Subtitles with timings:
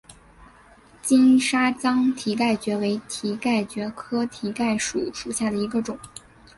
[1.03, 5.95] 金沙江蹄盖蕨为蹄盖蕨科蹄盖蕨属下的一个种。